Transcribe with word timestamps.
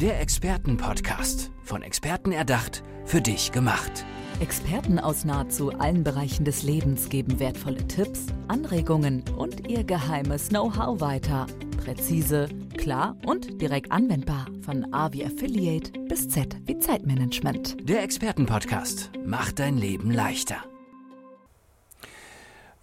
Der 0.00 0.20
Expertenpodcast. 0.20 1.50
Von 1.64 1.82
Experten 1.82 2.30
erdacht, 2.30 2.84
für 3.04 3.20
dich 3.20 3.50
gemacht. 3.50 4.04
Experten 4.38 5.00
aus 5.00 5.24
nahezu 5.24 5.72
allen 5.72 6.04
Bereichen 6.04 6.44
des 6.44 6.62
Lebens 6.62 7.08
geben 7.08 7.40
wertvolle 7.40 7.84
Tipps, 7.88 8.26
Anregungen 8.46 9.24
und 9.36 9.66
ihr 9.66 9.82
geheimes 9.82 10.50
Know-how 10.50 11.00
weiter. 11.00 11.48
Präzise, 11.82 12.48
klar 12.76 13.16
und 13.26 13.60
direkt 13.60 13.90
anwendbar. 13.90 14.46
Von 14.64 14.94
A 14.94 15.12
wie 15.12 15.26
Affiliate 15.26 15.90
bis 16.08 16.28
Z 16.28 16.56
wie 16.66 16.78
Zeitmanagement. 16.78 17.76
Der 17.82 18.04
Expertenpodcast 18.04 19.10
macht 19.26 19.58
dein 19.58 19.78
Leben 19.78 20.12
leichter. 20.12 20.58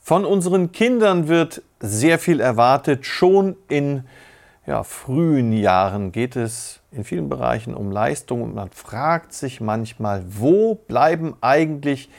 Von 0.03 0.25
unseren 0.25 0.73
Kindern 0.73 1.29
wird 1.29 1.61
sehr 1.79 2.19
viel 2.19 2.41
erwartet. 2.41 3.05
Schon 3.05 3.55
in 3.69 4.03
ja, 4.67 4.83
frühen 4.83 5.53
Jahren 5.53 6.11
geht 6.11 6.35
es 6.35 6.81
in 6.95 7.03
vielen 7.03 7.29
Bereichen 7.29 7.73
um 7.73 7.91
Leistung 7.91 8.41
und 8.41 8.55
man 8.55 8.69
fragt 8.69 9.33
sich 9.33 9.61
manchmal, 9.61 10.23
wo 10.27 10.75
bleiben 10.75 11.35
eigentlich 11.41 12.09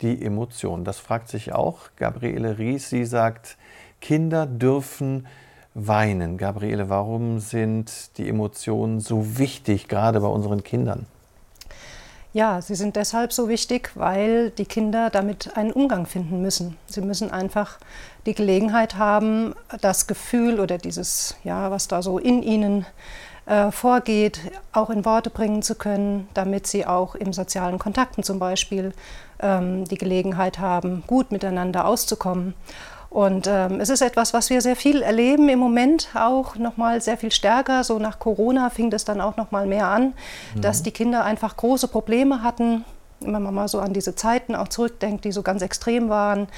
die 0.00 0.24
Emotionen? 0.24 0.84
Das 0.84 0.98
fragt 0.98 1.28
sich 1.28 1.52
auch 1.52 1.80
Gabriele 1.96 2.58
Ries. 2.58 2.90
Sie 2.90 3.04
sagt, 3.04 3.56
Kinder 4.00 4.46
dürfen 4.46 5.26
weinen. 5.74 6.38
Gabriele, 6.38 6.88
warum 6.88 7.40
sind 7.40 8.16
die 8.18 8.28
Emotionen 8.28 9.00
so 9.00 9.38
wichtig, 9.38 9.88
gerade 9.88 10.20
bei 10.20 10.28
unseren 10.28 10.62
Kindern? 10.62 11.06
Ja, 12.32 12.60
sie 12.60 12.74
sind 12.74 12.96
deshalb 12.96 13.32
so 13.32 13.48
wichtig, 13.48 13.92
weil 13.94 14.50
die 14.50 14.64
Kinder 14.64 15.08
damit 15.08 15.56
einen 15.56 15.70
Umgang 15.70 16.04
finden 16.04 16.42
müssen. 16.42 16.76
Sie 16.86 17.00
müssen 17.00 17.30
einfach 17.30 17.78
die 18.26 18.34
Gelegenheit 18.34 18.96
haben, 18.96 19.54
das 19.80 20.08
Gefühl 20.08 20.58
oder 20.58 20.76
dieses, 20.78 21.36
ja, 21.44 21.70
was 21.70 21.86
da 21.86 22.02
so 22.02 22.18
in 22.18 22.42
ihnen 22.42 22.80
äh, 22.80 22.84
vorgeht, 23.72 24.40
auch 24.72 24.88
in 24.88 25.04
Worte 25.04 25.28
bringen 25.28 25.60
zu 25.60 25.74
können, 25.74 26.28
damit 26.32 26.66
sie 26.66 26.86
auch 26.86 27.14
im 27.14 27.34
sozialen 27.34 27.78
Kontakten 27.78 28.22
zum 28.22 28.38
Beispiel 28.38 28.94
ähm, 29.40 29.84
die 29.84 29.98
Gelegenheit 29.98 30.58
haben, 30.58 31.04
gut 31.06 31.30
miteinander 31.30 31.86
auszukommen. 31.86 32.54
Und 33.14 33.46
ähm, 33.46 33.78
es 33.78 33.90
ist 33.90 34.00
etwas, 34.00 34.34
was 34.34 34.50
wir 34.50 34.60
sehr 34.60 34.74
viel 34.74 35.00
erleben 35.00 35.48
im 35.48 35.60
Moment, 35.60 36.08
auch 36.14 36.56
nochmal 36.56 37.00
sehr 37.00 37.16
viel 37.16 37.30
stärker. 37.30 37.84
So 37.84 38.00
nach 38.00 38.18
Corona 38.18 38.70
fing 38.70 38.90
das 38.90 39.04
dann 39.04 39.20
auch 39.20 39.36
nochmal 39.36 39.66
mehr 39.66 39.86
an, 39.86 40.14
mhm. 40.54 40.60
dass 40.62 40.82
die 40.82 40.90
Kinder 40.90 41.24
einfach 41.24 41.56
große 41.56 41.86
Probleme 41.86 42.42
hatten. 42.42 42.84
Wenn 43.20 43.42
man 43.42 43.54
mal 43.54 43.68
so 43.68 43.78
an 43.78 43.92
diese 43.92 44.16
Zeiten 44.16 44.56
auch 44.56 44.66
zurückdenkt, 44.66 45.24
die 45.24 45.30
so 45.30 45.42
ganz 45.42 45.62
extrem 45.62 46.08
waren, 46.08 46.48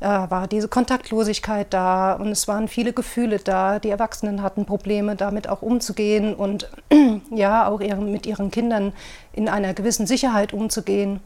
äh, 0.00 0.06
war 0.06 0.46
diese 0.46 0.68
Kontaktlosigkeit 0.68 1.72
da 1.72 2.14
und 2.14 2.28
es 2.28 2.48
waren 2.48 2.68
viele 2.68 2.92
Gefühle 2.92 3.38
da. 3.38 3.78
Die 3.78 3.90
Erwachsenen 3.90 4.42
hatten 4.42 4.66
Probleme, 4.66 5.16
damit 5.16 5.48
auch 5.48 5.62
umzugehen 5.62 6.34
und 6.34 6.70
ja, 7.30 7.68
auch 7.68 7.80
ihren, 7.80 8.12
mit 8.12 8.26
ihren 8.26 8.50
Kindern 8.50 8.92
in 9.32 9.48
einer 9.48 9.74
gewissen 9.74 10.06
Sicherheit 10.06 10.52
umzugehen. 10.52 11.20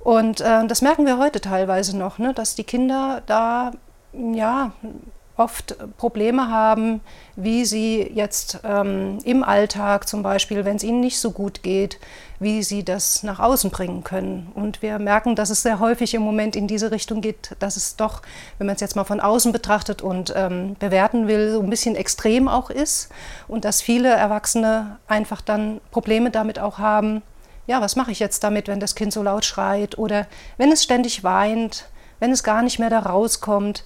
Und 0.00 0.40
äh, 0.40 0.66
das 0.66 0.82
merken 0.82 1.06
wir 1.06 1.18
heute 1.18 1.40
teilweise 1.40 1.96
noch, 1.96 2.18
ne, 2.18 2.34
dass 2.34 2.54
die 2.54 2.64
Kinder 2.64 3.22
da 3.26 3.72
ja, 4.12 4.72
oft 5.36 5.76
Probleme 5.96 6.48
haben, 6.48 7.00
wie 7.34 7.64
sie 7.64 8.02
jetzt 8.14 8.60
ähm, 8.64 9.18
im 9.24 9.42
Alltag 9.42 10.06
zum 10.06 10.22
Beispiel, 10.22 10.64
wenn 10.64 10.76
es 10.76 10.84
ihnen 10.84 11.00
nicht 11.00 11.18
so 11.18 11.32
gut 11.32 11.62
geht, 11.62 11.98
wie 12.38 12.62
sie 12.62 12.84
das 12.84 13.22
nach 13.22 13.40
außen 13.40 13.70
bringen 13.70 14.04
können. 14.04 14.52
Und 14.54 14.82
wir 14.82 14.98
merken, 14.98 15.34
dass 15.34 15.50
es 15.50 15.62
sehr 15.62 15.80
häufig 15.80 16.14
im 16.14 16.22
Moment 16.22 16.54
in 16.54 16.68
diese 16.68 16.90
Richtung 16.90 17.20
geht, 17.20 17.56
dass 17.58 17.76
es 17.76 17.96
doch, 17.96 18.22
wenn 18.58 18.66
man 18.66 18.76
es 18.76 18.80
jetzt 18.80 18.96
mal 18.96 19.04
von 19.04 19.20
außen 19.20 19.52
betrachtet 19.52 20.02
und 20.02 20.32
ähm, 20.36 20.76
bewerten 20.78 21.26
will, 21.26 21.52
so 21.52 21.60
ein 21.60 21.70
bisschen 21.70 21.96
extrem 21.96 22.46
auch 22.46 22.70
ist 22.70 23.10
und 23.48 23.64
dass 23.64 23.82
viele 23.82 24.10
Erwachsene 24.10 24.98
einfach 25.08 25.40
dann 25.40 25.80
Probleme 25.90 26.30
damit 26.30 26.58
auch 26.58 26.78
haben, 26.78 27.22
ja, 27.66 27.80
was 27.80 27.96
mache 27.96 28.12
ich 28.12 28.18
jetzt 28.18 28.44
damit, 28.44 28.68
wenn 28.68 28.78
das 28.78 28.94
Kind 28.94 29.12
so 29.12 29.22
laut 29.22 29.44
schreit 29.44 29.96
oder 29.98 30.26
wenn 30.58 30.70
es 30.70 30.84
ständig 30.84 31.24
weint, 31.24 31.86
wenn 32.20 32.30
es 32.30 32.42
gar 32.42 32.62
nicht 32.62 32.78
mehr 32.78 32.90
da 32.90 33.00
rauskommt. 33.00 33.84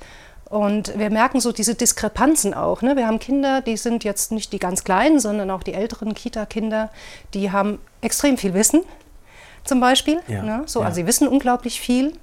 Und 0.49 0.99
wir 0.99 1.11
merken 1.11 1.41
so 1.41 1.53
diese 1.53 1.75
Diskrepanzen 1.75 2.55
auch. 2.55 2.81
Ne? 2.81 2.97
Wir 2.97 3.07
haben 3.07 3.19
Kinder, 3.19 3.61
die 3.61 3.77
sind 3.77 4.03
jetzt 4.03 4.33
nicht 4.33 4.53
die 4.53 4.59
ganz 4.59 4.83
kleinen, 4.83 5.21
sondern 5.21 5.51
auch 5.51 5.63
die 5.63 5.75
älteren 5.75 6.15
Kita-Kinder, 6.15 6.91
die 7.35 7.53
haben 7.53 7.79
extrem 8.01 8.39
viel 8.39 8.55
Wissen, 8.55 8.83
zum 9.65 9.81
Beispiel. 9.81 10.21
Ja, 10.27 10.43
ne? 10.43 10.63
so, 10.65 10.81
ja. 10.81 10.87
Also 10.87 10.97
sie 10.97 11.07
wissen 11.07 11.29
unglaublich 11.29 11.81
viel. 11.81 12.15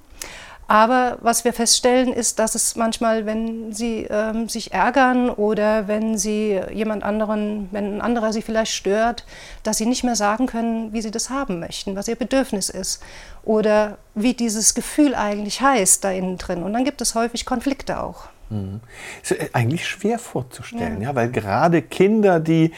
Aber 0.68 1.18
was 1.20 1.44
wir 1.44 1.52
feststellen, 1.52 2.12
ist, 2.12 2.40
dass 2.40 2.56
es 2.56 2.74
manchmal, 2.74 3.24
wenn 3.24 3.72
sie 3.72 4.06
ähm, 4.10 4.48
sich 4.48 4.72
ärgern 4.72 5.30
oder 5.30 5.86
wenn 5.86 6.18
sie 6.18 6.60
jemand 6.72 7.04
anderen, 7.04 7.68
wenn 7.70 7.96
ein 7.96 8.00
anderer 8.00 8.32
sie 8.32 8.42
vielleicht 8.42 8.72
stört, 8.72 9.24
dass 9.62 9.78
sie 9.78 9.86
nicht 9.86 10.02
mehr 10.02 10.16
sagen 10.16 10.46
können, 10.46 10.92
wie 10.92 11.02
sie 11.02 11.12
das 11.12 11.30
haben 11.30 11.60
möchten, 11.60 11.94
was 11.94 12.08
ihr 12.08 12.16
Bedürfnis 12.16 12.68
ist 12.68 13.00
oder 13.44 13.98
wie 14.14 14.34
dieses 14.34 14.74
Gefühl 14.74 15.14
eigentlich 15.14 15.60
heißt 15.60 16.02
da 16.02 16.10
innen 16.10 16.36
drin. 16.36 16.64
Und 16.64 16.72
dann 16.72 16.84
gibt 16.84 17.00
es 17.00 17.14
häufig 17.14 17.46
Konflikte 17.46 18.00
auch. 18.00 18.24
Mhm. 18.48 18.80
Ist 19.22 19.34
eigentlich 19.54 19.86
schwer 19.86 20.18
vorzustellen, 20.18 21.00
ja. 21.00 21.10
ja. 21.10 21.14
weil 21.14 21.30
gerade 21.30 21.82
Kinder, 21.82 22.40
die, 22.40 22.72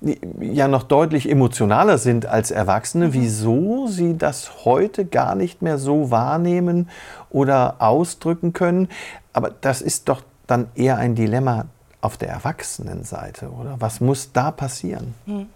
die, 0.00 0.18
ja 0.40 0.68
noch 0.68 0.82
deutlich 0.82 1.30
emotionaler 1.30 1.98
sind 1.98 2.26
als 2.26 2.50
Erwachsene, 2.50 3.08
mhm. 3.08 3.12
wieso 3.14 3.86
sie 3.86 4.18
das 4.18 4.64
heute 4.64 5.04
gar 5.04 5.34
nicht 5.34 5.62
mehr 5.62 5.78
so 5.78 6.10
wahrnehmen 6.10 6.88
oder 7.30 7.76
ausdrücken 7.78 8.52
können. 8.52 8.88
Aber 9.32 9.50
das 9.60 9.80
ist 9.80 10.08
doch 10.08 10.22
dann 10.46 10.68
eher 10.74 10.98
ein 10.98 11.14
Dilemma 11.14 11.66
auf 12.00 12.18
der 12.18 12.28
Erwachsenenseite, 12.28 13.48
oder? 13.48 13.76
Was 13.78 14.00
muss 14.00 14.32
da 14.32 14.50
passieren? 14.50 15.14
Mhm. 15.26 15.46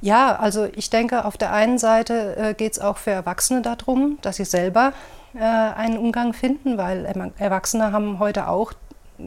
Ja, 0.00 0.36
also 0.36 0.68
ich 0.74 0.90
denke, 0.90 1.24
auf 1.24 1.36
der 1.36 1.52
einen 1.52 1.78
Seite 1.78 2.36
äh, 2.36 2.54
geht 2.54 2.72
es 2.72 2.78
auch 2.80 2.98
für 2.98 3.10
Erwachsene 3.10 3.62
darum, 3.62 4.18
dass 4.22 4.36
sie 4.36 4.44
selber 4.44 4.92
äh, 5.34 5.38
einen 5.38 5.96
Umgang 5.96 6.32
finden, 6.32 6.76
weil 6.76 7.04
Erwachsene 7.38 7.92
haben 7.92 8.18
heute 8.18 8.48
auch 8.48 8.72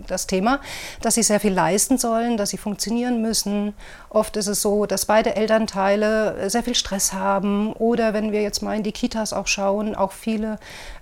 das 0.07 0.27
Thema, 0.27 0.59
dass 1.01 1.15
sie 1.15 1.23
sehr 1.23 1.39
viel 1.39 1.53
leisten 1.53 1.97
sollen, 1.97 2.37
dass 2.37 2.49
sie 2.49 2.57
funktionieren 2.57 3.21
müssen. 3.21 3.73
Oft 4.09 4.37
ist 4.37 4.47
es 4.47 4.61
so, 4.61 4.85
dass 4.85 5.05
beide 5.05 5.35
Elternteile 5.35 6.49
sehr 6.49 6.63
viel 6.63 6.75
Stress 6.75 7.13
haben 7.13 7.73
oder 7.73 8.13
wenn 8.13 8.31
wir 8.31 8.41
jetzt 8.41 8.61
mal 8.61 8.75
in 8.75 8.83
die 8.83 8.91
Kitas 8.91 9.33
auch 9.33 9.47
schauen, 9.47 9.95
auch 9.95 10.11
viele 10.11 10.57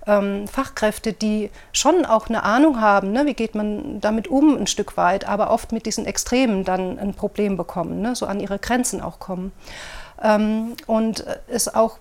ähm, 0.06 0.46
Fachkräfte, 0.48 1.12
die 1.12 1.50
schon 1.72 2.04
auch 2.04 2.28
eine 2.28 2.42
Ahnung 2.42 2.80
haben, 2.80 3.12
ne, 3.12 3.26
wie 3.26 3.34
geht 3.34 3.54
man 3.54 4.00
damit 4.00 4.28
um 4.28 4.56
ein 4.56 4.66
Stück 4.66 4.96
weit, 4.96 5.28
aber 5.28 5.50
oft 5.50 5.72
mit 5.72 5.86
diesen 5.86 6.06
Extremen 6.06 6.64
dann 6.64 6.98
ein 6.98 7.14
Problem 7.14 7.56
bekommen, 7.56 8.00
ne, 8.00 8.14
so 8.14 8.26
an 8.26 8.40
ihre 8.40 8.58
Grenzen 8.58 9.00
auch 9.00 9.18
kommen. 9.18 9.52
Ähm, 10.22 10.74
und 10.86 11.24
es 11.48 11.74
auch 11.74 11.98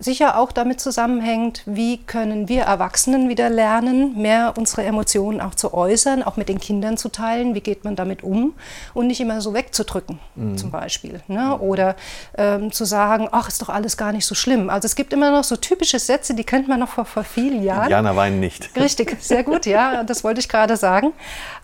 sicher 0.00 0.38
auch 0.38 0.50
damit 0.50 0.80
zusammenhängt, 0.80 1.62
wie 1.66 1.98
können 1.98 2.48
wir 2.48 2.62
Erwachsenen 2.62 3.28
wieder 3.28 3.50
lernen, 3.50 4.20
mehr 4.20 4.54
unsere 4.56 4.82
Emotionen 4.82 5.42
auch 5.42 5.54
zu 5.54 5.74
äußern, 5.74 6.22
auch 6.22 6.38
mit 6.38 6.48
den 6.48 6.58
Kindern 6.58 6.96
zu 6.96 7.10
teilen, 7.10 7.54
wie 7.54 7.60
geht 7.60 7.84
man 7.84 7.96
damit 7.96 8.22
um 8.22 8.54
und 8.94 9.06
nicht 9.06 9.20
immer 9.20 9.42
so 9.42 9.52
wegzudrücken 9.52 10.18
mhm. 10.36 10.56
zum 10.56 10.70
Beispiel. 10.70 11.20
Ne? 11.28 11.58
Oder 11.58 11.96
ähm, 12.38 12.72
zu 12.72 12.86
sagen, 12.86 13.28
ach, 13.30 13.48
ist 13.48 13.60
doch 13.60 13.68
alles 13.68 13.98
gar 13.98 14.12
nicht 14.12 14.24
so 14.24 14.34
schlimm. 14.34 14.70
Also 14.70 14.86
es 14.86 14.96
gibt 14.96 15.12
immer 15.12 15.30
noch 15.30 15.44
so 15.44 15.56
typische 15.56 15.98
Sätze, 15.98 16.34
die 16.34 16.44
kennt 16.44 16.66
man 16.66 16.80
noch 16.80 16.88
vor, 16.88 17.04
vor 17.04 17.24
vielen 17.24 17.62
Jahren. 17.62 17.90
Jana 17.90 18.16
weinen 18.16 18.40
nicht. 18.40 18.70
Richtig, 18.76 19.18
sehr 19.20 19.44
gut, 19.44 19.66
ja, 19.66 20.02
das 20.02 20.24
wollte 20.24 20.40
ich 20.40 20.48
gerade 20.48 20.78
sagen. 20.78 21.12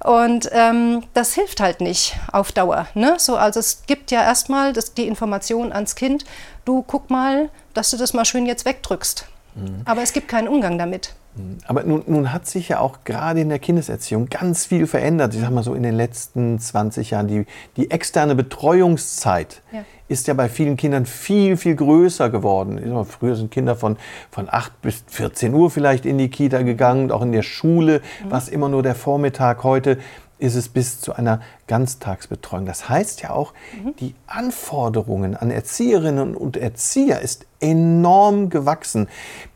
Und 0.04 0.50
ähm, 0.52 1.04
das 1.14 1.32
hilft 1.32 1.60
halt 1.60 1.80
nicht 1.80 2.16
auf 2.32 2.52
Dauer. 2.52 2.86
Ne? 2.92 3.14
So, 3.16 3.36
also 3.36 3.60
es 3.60 3.84
gibt 3.86 4.10
ja 4.10 4.22
erstmal 4.22 4.74
die 4.74 5.06
Information 5.06 5.72
ans 5.72 5.94
Kind, 5.94 6.26
du 6.66 6.82
guck 6.86 7.08
mal, 7.08 7.48
dass 7.72 7.90
du 7.90 7.96
das 7.96 8.12
mal 8.12 8.26
schön 8.26 8.44
jetzt 8.44 8.66
wegdrückst. 8.66 9.26
Mhm. 9.54 9.82
Aber 9.86 10.02
es 10.02 10.12
gibt 10.12 10.28
keinen 10.28 10.48
Umgang 10.48 10.76
damit. 10.76 11.14
Mhm. 11.36 11.58
Aber 11.66 11.82
nun, 11.84 12.02
nun, 12.06 12.32
hat 12.32 12.46
sich 12.46 12.68
ja 12.68 12.80
auch 12.80 12.98
gerade 13.04 13.40
in 13.40 13.48
der 13.48 13.58
Kindeserziehung 13.58 14.28
ganz 14.28 14.66
viel 14.66 14.86
verändert. 14.86 15.34
Ich 15.34 15.40
sag 15.40 15.50
mal 15.50 15.62
so 15.62 15.74
in 15.74 15.82
den 15.82 15.94
letzten 15.94 16.58
20 16.58 17.10
Jahren. 17.10 17.28
Die, 17.28 17.46
die 17.76 17.90
externe 17.90 18.34
Betreuungszeit 18.34 19.62
ja. 19.72 19.84
ist 20.08 20.26
ja 20.26 20.34
bei 20.34 20.48
vielen 20.48 20.76
Kindern 20.76 21.06
viel, 21.06 21.56
viel 21.56 21.74
größer 21.74 22.30
geworden. 22.30 22.80
Mal, 22.92 23.04
früher 23.04 23.36
sind 23.36 23.50
Kinder 23.50 23.76
von, 23.76 23.96
von 24.30 24.48
8 24.50 24.82
bis 24.82 25.04
14 25.06 25.54
Uhr 25.54 25.70
vielleicht 25.70 26.06
in 26.06 26.18
die 26.18 26.28
Kita 26.28 26.62
gegangen, 26.62 27.10
auch 27.10 27.22
in 27.22 27.32
der 27.32 27.42
Schule, 27.42 28.00
mhm. 28.24 28.30
was 28.30 28.48
immer 28.48 28.68
nur 28.68 28.82
der 28.82 28.94
Vormittag. 28.94 29.64
Heute 29.64 29.98
ist 30.38 30.54
es 30.54 30.68
bis 30.68 31.00
zu 31.00 31.14
einer 31.14 31.40
Ganztagsbetreuung. 31.66 32.66
Das 32.66 32.88
heißt 32.88 33.22
ja 33.22 33.30
auch, 33.30 33.52
mhm. 33.82 33.96
die 33.96 34.14
Anforderungen 34.26 35.36
an 35.36 35.50
Erzieherinnen 35.50 36.34
und 36.34 36.56
Erzieher 36.56 37.20
ist 37.20 37.46
enorm 37.60 38.50
gewachsen. 38.50 39.08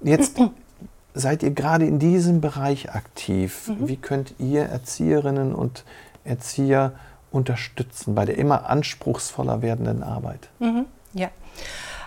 Jetzt 0.03 0.39
seid 1.15 1.43
ihr 1.43 1.51
gerade 1.51 1.87
in 1.87 1.99
diesem 1.99 2.41
Bereich 2.41 2.95
aktiv. 2.95 3.69
Mhm. 3.69 3.89
Wie 3.89 3.97
könnt 3.97 4.35
ihr 4.39 4.63
Erzieherinnen 4.63 5.55
und 5.55 5.85
Erzieher 6.25 6.93
unterstützen 7.31 8.15
bei 8.15 8.25
der 8.25 8.39
immer 8.39 8.69
anspruchsvoller 8.69 9.63
werdenden 9.63 10.03
Arbeit? 10.03 10.49
Mhm. 10.59 10.87
Ja, 11.13 11.29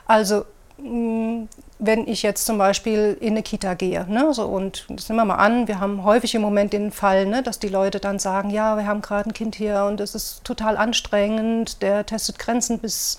also 0.06 0.46
mm, 0.78 1.44
wenn 1.86 2.08
ich 2.08 2.24
jetzt 2.24 2.46
zum 2.46 2.58
Beispiel 2.58 3.18
in 3.20 3.32
eine 3.32 3.44
Kita 3.44 3.74
gehe. 3.74 4.06
Ne, 4.08 4.34
so, 4.34 4.46
und 4.46 4.86
das 4.90 5.10
nehmen 5.10 5.20
wir 5.20 5.26
mal 5.26 5.36
an, 5.36 5.68
wir 5.68 5.80
haben 5.80 6.04
häufig 6.04 6.34
im 6.36 6.42
Moment 6.42 6.74
den 6.74 6.92
Fall, 6.92 7.26
ne, 7.26 7.44
dass 7.44 7.60
die 7.60 7.68
Leute 7.68 8.00
dann 8.00 8.20
sagen, 8.20 8.50
ja, 8.50 8.78
wir 8.78 8.88
haben 8.88 9.02
gerade 9.02 9.30
ein 9.30 9.34
Kind 9.34 9.56
hier 9.56 9.84
und 9.86 10.00
es 10.00 10.16
ist 10.16 10.44
total 10.44 10.78
anstrengend, 10.78 11.82
der 11.82 12.06
testet 12.06 12.40
Grenzen 12.40 12.80
bis 12.80 13.18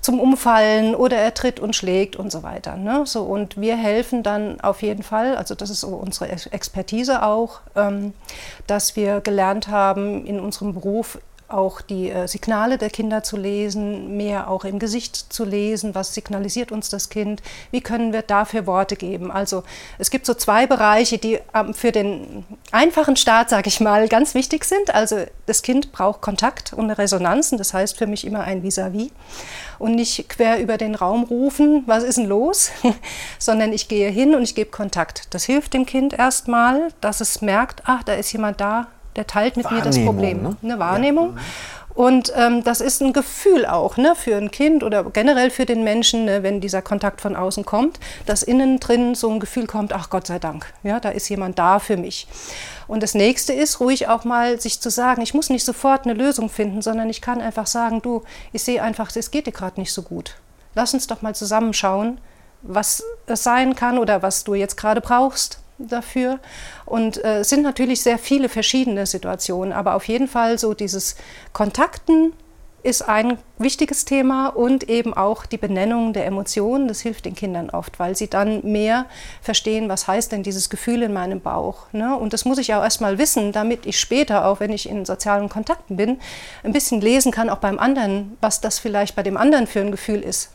zum 0.00 0.20
Umfallen 0.20 0.94
oder 0.94 1.16
er 1.16 1.32
tritt 1.34 1.58
und 1.58 1.74
schlägt 1.74 2.16
und 2.16 2.30
so 2.30 2.42
weiter. 2.42 2.76
Ne, 2.76 3.02
so, 3.06 3.22
und 3.22 3.60
wir 3.60 3.76
helfen 3.76 4.22
dann 4.22 4.60
auf 4.60 4.82
jeden 4.82 5.02
Fall, 5.02 5.36
also 5.36 5.54
das 5.54 5.70
ist 5.70 5.84
unsere 5.84 6.30
Expertise 6.30 7.22
auch, 7.22 7.60
ähm, 7.76 8.12
dass 8.66 8.96
wir 8.96 9.20
gelernt 9.20 9.68
haben 9.68 10.26
in 10.26 10.38
unserem 10.38 10.74
Beruf 10.74 11.18
auch 11.52 11.80
die 11.80 12.10
äh, 12.10 12.26
Signale 12.26 12.78
der 12.78 12.90
Kinder 12.90 13.22
zu 13.22 13.36
lesen, 13.36 14.16
mehr 14.16 14.48
auch 14.48 14.64
im 14.64 14.78
Gesicht 14.78 15.32
zu 15.32 15.44
lesen, 15.44 15.94
was 15.94 16.14
signalisiert 16.14 16.72
uns 16.72 16.88
das 16.88 17.08
Kind, 17.08 17.42
wie 17.70 17.80
können 17.80 18.12
wir 18.12 18.22
dafür 18.22 18.66
Worte 18.66 18.96
geben. 18.96 19.30
Also 19.30 19.62
es 19.98 20.10
gibt 20.10 20.26
so 20.26 20.34
zwei 20.34 20.66
Bereiche, 20.66 21.18
die 21.18 21.38
ähm, 21.54 21.74
für 21.74 21.92
den 21.92 22.44
einfachen 22.70 23.16
Start, 23.16 23.50
sage 23.50 23.68
ich 23.68 23.80
mal, 23.80 24.08
ganz 24.08 24.34
wichtig 24.34 24.64
sind. 24.64 24.94
Also 24.94 25.24
das 25.46 25.62
Kind 25.62 25.92
braucht 25.92 26.20
Kontakt 26.20 26.72
und 26.72 26.84
eine 26.84 26.98
Resonanz, 26.98 27.52
und 27.52 27.58
das 27.58 27.74
heißt 27.74 27.96
für 27.96 28.06
mich 28.06 28.26
immer 28.26 28.40
ein 28.40 28.62
Vis-à-vis. 28.62 29.08
-vis. 29.08 29.10
Und 29.78 29.96
nicht 29.96 30.28
quer 30.28 30.60
über 30.60 30.78
den 30.78 30.94
Raum 30.94 31.24
rufen, 31.24 31.82
was 31.86 32.04
ist 32.04 32.18
denn 32.18 32.26
los, 32.26 32.70
sondern 33.38 33.72
ich 33.72 33.88
gehe 33.88 34.10
hin 34.10 34.34
und 34.34 34.42
ich 34.42 34.54
gebe 34.54 34.70
Kontakt. 34.70 35.34
Das 35.34 35.44
hilft 35.44 35.74
dem 35.74 35.86
Kind 35.86 36.12
erstmal, 36.12 36.88
dass 37.00 37.20
es 37.20 37.40
merkt, 37.42 37.82
ach, 37.84 38.02
da 38.02 38.14
ist 38.14 38.32
jemand 38.32 38.60
da, 38.60 38.88
der 39.16 39.26
teilt 39.26 39.56
mit 39.56 39.70
mir 39.70 39.82
das 39.82 39.98
Problem. 40.02 40.42
Ne? 40.42 40.56
Eine 40.62 40.78
Wahrnehmung. 40.78 41.36
Ja. 41.36 41.42
Und 41.94 42.32
ähm, 42.36 42.64
das 42.64 42.80
ist 42.80 43.02
ein 43.02 43.12
Gefühl 43.12 43.66
auch 43.66 43.98
ne, 43.98 44.14
für 44.16 44.36
ein 44.36 44.50
Kind 44.50 44.82
oder 44.82 45.04
generell 45.04 45.50
für 45.50 45.66
den 45.66 45.84
Menschen, 45.84 46.24
ne, 46.24 46.42
wenn 46.42 46.60
dieser 46.60 46.80
Kontakt 46.80 47.20
von 47.20 47.36
außen 47.36 47.66
kommt, 47.66 48.00
dass 48.24 48.42
innen 48.42 48.80
drin 48.80 49.14
so 49.14 49.30
ein 49.30 49.40
Gefühl 49.40 49.66
kommt, 49.66 49.92
ach 49.92 50.08
Gott 50.08 50.26
sei 50.26 50.38
Dank, 50.38 50.72
ja, 50.82 51.00
da 51.00 51.10
ist 51.10 51.28
jemand 51.28 51.58
da 51.58 51.78
für 51.78 51.98
mich. 51.98 52.26
Und 52.86 53.02
das 53.02 53.14
nächste 53.14 53.52
ist, 53.52 53.80
ruhig 53.80 54.08
auch 54.08 54.24
mal 54.24 54.58
sich 54.58 54.80
zu 54.80 54.90
sagen, 54.90 55.20
ich 55.20 55.34
muss 55.34 55.50
nicht 55.50 55.64
sofort 55.64 56.04
eine 56.04 56.14
Lösung 56.14 56.48
finden, 56.48 56.80
sondern 56.80 57.10
ich 57.10 57.20
kann 57.20 57.42
einfach 57.42 57.66
sagen, 57.66 58.00
du, 58.00 58.22
ich 58.52 58.62
sehe 58.62 58.82
einfach, 58.82 59.14
es 59.14 59.30
geht 59.30 59.46
dir 59.46 59.52
gerade 59.52 59.78
nicht 59.78 59.92
so 59.92 60.02
gut. 60.02 60.36
Lass 60.74 60.94
uns 60.94 61.06
doch 61.06 61.20
mal 61.20 61.34
zusammenschauen, 61.34 62.18
was 62.62 63.02
es 63.26 63.42
sein 63.42 63.76
kann 63.76 63.98
oder 63.98 64.22
was 64.22 64.44
du 64.44 64.54
jetzt 64.54 64.76
gerade 64.76 65.02
brauchst 65.02 65.61
dafür. 65.88 66.38
Und 66.86 67.22
äh, 67.24 67.40
es 67.40 67.48
sind 67.48 67.62
natürlich 67.62 68.02
sehr 68.02 68.18
viele 68.18 68.48
verschiedene 68.48 69.06
Situationen, 69.06 69.72
aber 69.72 69.94
auf 69.94 70.08
jeden 70.08 70.28
Fall 70.28 70.58
so 70.58 70.74
dieses 70.74 71.16
Kontakten 71.52 72.32
ist 72.82 73.02
ein 73.08 73.38
wichtiges 73.58 74.04
Thema 74.04 74.48
und 74.48 74.88
eben 74.88 75.14
auch 75.14 75.46
die 75.46 75.56
Benennung 75.56 76.12
der 76.12 76.26
Emotionen. 76.26 76.88
Das 76.88 77.00
hilft 77.00 77.24
den 77.24 77.34
Kindern 77.34 77.70
oft, 77.70 77.98
weil 77.98 78.16
sie 78.16 78.28
dann 78.28 78.60
mehr 78.64 79.06
verstehen, 79.40 79.88
was 79.88 80.08
heißt 80.08 80.32
denn 80.32 80.42
dieses 80.42 80.68
Gefühl 80.68 81.02
in 81.02 81.12
meinem 81.12 81.40
Bauch. 81.40 81.92
Ne? 81.92 82.16
Und 82.16 82.32
das 82.32 82.44
muss 82.44 82.58
ich 82.58 82.74
auch 82.74 82.82
erstmal 82.82 83.18
wissen, 83.18 83.52
damit 83.52 83.86
ich 83.86 84.00
später, 84.00 84.46
auch 84.46 84.60
wenn 84.60 84.72
ich 84.72 84.88
in 84.88 85.04
sozialen 85.04 85.48
Kontakten 85.48 85.96
bin, 85.96 86.18
ein 86.64 86.72
bisschen 86.72 87.00
lesen 87.00 87.30
kann, 87.30 87.50
auch 87.50 87.58
beim 87.58 87.78
anderen, 87.78 88.36
was 88.40 88.60
das 88.60 88.78
vielleicht 88.78 89.14
bei 89.14 89.22
dem 89.22 89.36
anderen 89.36 89.66
für 89.66 89.80
ein 89.80 89.92
Gefühl 89.92 90.20
ist. 90.20 90.50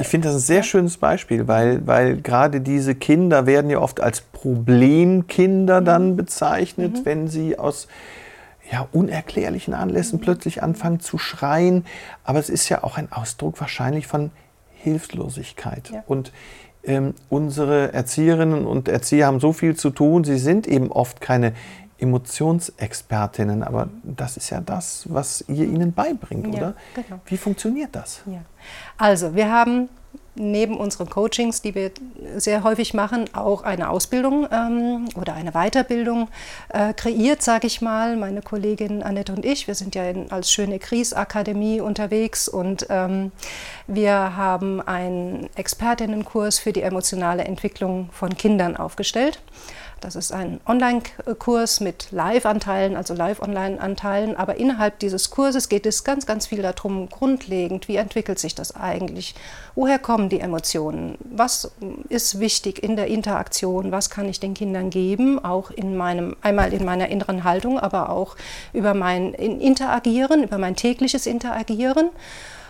Ich 0.00 0.08
finde 0.08 0.28
das 0.28 0.36
ein 0.36 0.40
sehr 0.40 0.62
schönes 0.62 0.96
Beispiel, 0.96 1.48
weil, 1.48 1.86
weil 1.86 2.16
gerade 2.16 2.60
diese 2.60 2.94
Kinder 2.94 3.46
werden 3.46 3.70
ja 3.70 3.78
oft 3.78 4.00
als 4.00 4.20
Problemkinder 4.20 5.80
dann 5.80 6.10
mhm. 6.10 6.16
bezeichnet, 6.16 6.92
mhm. 6.92 7.04
wenn 7.04 7.28
sie 7.28 7.58
aus 7.58 7.88
ja, 8.70 8.88
unerklärlichen 8.92 9.74
Anlässen 9.74 10.20
plötzlich 10.20 10.62
anfangen 10.62 11.00
zu 11.00 11.18
schreien. 11.18 11.84
Aber 12.24 12.38
es 12.38 12.50
ist 12.50 12.68
ja 12.68 12.82
auch 12.82 12.98
ein 12.98 13.10
Ausdruck 13.12 13.60
wahrscheinlich 13.60 14.06
von 14.06 14.30
Hilflosigkeit. 14.74 15.90
Ja. 15.90 16.04
Und 16.06 16.32
ähm, 16.84 17.14
unsere 17.28 17.92
Erzieherinnen 17.92 18.66
und 18.66 18.88
Erzieher 18.88 19.26
haben 19.26 19.40
so 19.40 19.52
viel 19.52 19.76
zu 19.76 19.90
tun. 19.90 20.24
Sie 20.24 20.38
sind 20.38 20.66
eben 20.66 20.90
oft 20.92 21.20
keine 21.20 21.52
Emotionsexpertinnen, 21.98 23.62
aber 23.62 23.88
das 24.02 24.36
ist 24.36 24.50
ja 24.50 24.60
das, 24.60 25.06
was 25.08 25.44
ihr 25.48 25.64
ihnen 25.64 25.92
beibringt, 25.92 26.48
oder? 26.48 26.74
Ja, 26.94 27.02
genau. 27.02 27.20
Wie 27.24 27.36
funktioniert 27.36 27.94
das? 27.94 28.20
Ja. 28.26 28.42
Also, 28.98 29.34
wir 29.34 29.50
haben 29.50 29.88
neben 30.38 30.76
unseren 30.76 31.08
Coachings, 31.08 31.62
die 31.62 31.74
wir 31.74 31.90
sehr 32.36 32.62
häufig 32.62 32.94
machen, 32.94 33.24
auch 33.32 33.62
eine 33.62 33.88
Ausbildung 33.88 34.46
ähm, 34.50 35.08
oder 35.16 35.34
eine 35.34 35.52
Weiterbildung 35.52 36.28
äh, 36.68 36.92
kreiert, 36.92 37.42
sage 37.42 37.66
ich 37.66 37.80
mal. 37.80 38.16
Meine 38.16 38.42
Kollegin 38.42 39.02
Annette 39.02 39.32
und 39.32 39.44
ich, 39.44 39.66
wir 39.66 39.74
sind 39.74 39.94
ja 39.94 40.04
in, 40.04 40.30
als 40.30 40.50
Schöne 40.52 40.78
Kries 40.78 41.12
Akademie 41.12 41.80
unterwegs 41.80 42.48
und 42.48 42.86
ähm, 42.90 43.32
wir 43.86 44.36
haben 44.36 44.80
einen 44.80 45.48
Expertinnenkurs 45.56 46.58
für 46.58 46.72
die 46.72 46.82
emotionale 46.82 47.44
Entwicklung 47.44 48.10
von 48.12 48.36
Kindern 48.36 48.76
aufgestellt. 48.76 49.40
Das 50.06 50.14
ist 50.14 50.30
ein 50.30 50.60
Online-Kurs 50.66 51.80
mit 51.80 52.12
Live-Anteilen, 52.12 52.94
also 52.94 53.12
Live-Online-Anteilen. 53.12 54.36
Aber 54.36 54.54
innerhalb 54.54 55.00
dieses 55.00 55.30
Kurses 55.30 55.68
geht 55.68 55.84
es 55.84 56.04
ganz, 56.04 56.26
ganz 56.26 56.46
viel 56.46 56.62
darum, 56.62 57.08
grundlegend, 57.08 57.88
wie 57.88 57.96
entwickelt 57.96 58.38
sich 58.38 58.54
das 58.54 58.76
eigentlich? 58.76 59.34
Woher 59.74 59.98
kommen 59.98 60.28
die 60.28 60.38
Emotionen? 60.38 61.18
Was 61.24 61.72
ist 62.08 62.38
wichtig 62.38 62.84
in 62.84 62.94
der 62.94 63.08
Interaktion? 63.08 63.90
Was 63.90 64.08
kann 64.08 64.28
ich 64.28 64.38
den 64.38 64.54
Kindern 64.54 64.90
geben? 64.90 65.44
Auch 65.44 65.72
in 65.72 65.96
meinem, 65.96 66.36
einmal 66.40 66.72
in 66.72 66.84
meiner 66.84 67.08
inneren 67.08 67.42
Haltung, 67.42 67.80
aber 67.80 68.10
auch 68.10 68.36
über 68.72 68.94
mein 68.94 69.34
Interagieren, 69.34 70.44
über 70.44 70.58
mein 70.58 70.76
tägliches 70.76 71.26
Interagieren. 71.26 72.10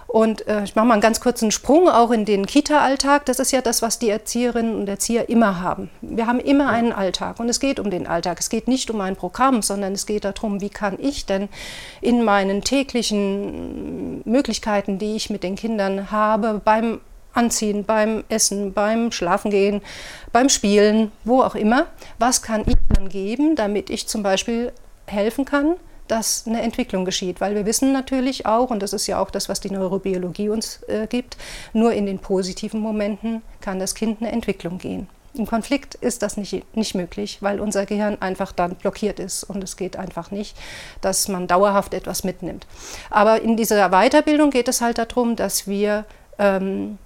Und 0.06 0.46
äh, 0.46 0.62
ich 0.64 0.76
mache 0.76 0.86
mal 0.86 0.94
einen 0.94 1.02
ganz 1.02 1.20
kurzen 1.20 1.50
Sprung 1.50 1.88
auch 1.88 2.10
in 2.10 2.24
den 2.24 2.46
Kita-Alltag. 2.46 3.26
Das 3.26 3.38
ist 3.38 3.50
ja 3.50 3.60
das, 3.60 3.82
was 3.82 3.98
die 3.98 4.08
Erzieherinnen 4.08 4.76
und 4.76 4.88
Erzieher 4.88 5.28
immer 5.28 5.60
haben. 5.60 5.90
Wir 6.00 6.26
haben 6.26 6.38
immer 6.38 6.68
einen 6.68 6.92
Alltag 6.92 7.40
und 7.40 7.48
es 7.48 7.60
geht 7.60 7.80
um 7.80 7.90
den 7.90 8.06
Alltag. 8.06 8.38
Es 8.40 8.48
geht 8.48 8.68
nicht 8.68 8.90
um 8.90 9.00
ein 9.00 9.16
Programm, 9.16 9.62
sondern 9.62 9.92
es 9.92 10.06
geht 10.06 10.24
darum, 10.24 10.60
wie 10.60 10.70
kann 10.70 10.96
ich 11.00 11.26
denn 11.26 11.48
in 12.00 12.22
meinen 12.22 12.62
täglichen 12.62 14.22
Möglichkeiten, 14.24 14.98
die 14.98 15.16
ich 15.16 15.28
mit 15.28 15.42
den 15.42 15.56
Kindern 15.56 16.10
habe, 16.10 16.60
beim 16.64 17.00
Anziehen, 17.32 17.84
beim 17.84 18.24
Essen, 18.28 18.72
beim 18.72 19.12
Schlafengehen, 19.12 19.82
beim 20.32 20.48
Spielen, 20.48 21.12
wo 21.24 21.42
auch 21.42 21.54
immer, 21.54 21.86
was 22.18 22.42
kann 22.42 22.62
ich 22.66 22.76
dann 22.94 23.08
geben, 23.08 23.56
damit 23.56 23.90
ich 23.90 24.06
zum 24.08 24.22
Beispiel 24.22 24.72
helfen 25.06 25.44
kann, 25.44 25.76
dass 26.08 26.44
eine 26.46 26.62
Entwicklung 26.62 27.04
geschieht. 27.04 27.40
Weil 27.40 27.54
wir 27.54 27.66
wissen 27.66 27.92
natürlich 27.92 28.46
auch, 28.46 28.70
und 28.70 28.82
das 28.82 28.92
ist 28.92 29.06
ja 29.06 29.20
auch 29.20 29.30
das, 29.30 29.48
was 29.48 29.60
die 29.60 29.70
Neurobiologie 29.70 30.48
uns 30.48 30.82
äh, 30.88 31.06
gibt, 31.06 31.36
nur 31.72 31.92
in 31.92 32.06
den 32.06 32.18
positiven 32.18 32.80
Momenten 32.80 33.42
kann 33.60 33.78
das 33.78 33.94
Kind 33.94 34.20
eine 34.20 34.32
Entwicklung 34.32 34.78
gehen. 34.78 35.08
Im 35.34 35.46
Konflikt 35.46 35.96
ist 35.96 36.22
das 36.22 36.36
nicht, 36.38 36.64
nicht 36.74 36.94
möglich, 36.94 37.38
weil 37.42 37.60
unser 37.60 37.84
Gehirn 37.84 38.16
einfach 38.20 38.52
dann 38.52 38.74
blockiert 38.76 39.20
ist 39.20 39.44
und 39.44 39.62
es 39.62 39.76
geht 39.76 39.96
einfach 39.96 40.30
nicht, 40.30 40.56
dass 41.02 41.28
man 41.28 41.46
dauerhaft 41.46 41.92
etwas 41.92 42.24
mitnimmt. 42.24 42.66
Aber 43.10 43.42
in 43.42 43.56
dieser 43.56 43.90
Weiterbildung 43.90 44.50
geht 44.50 44.68
es 44.68 44.80
halt 44.80 44.96
darum, 44.96 45.36
dass 45.36 45.66
wir 45.66 46.06
ähm, 46.38 46.98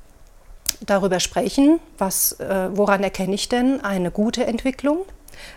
darüber 0.80 1.18
sprechen, 1.18 1.80
was, 1.98 2.38
äh, 2.38 2.68
woran 2.72 3.02
erkenne 3.02 3.34
ich 3.34 3.48
denn 3.48 3.82
eine 3.82 4.10
gute 4.10 4.46
Entwicklung, 4.46 5.04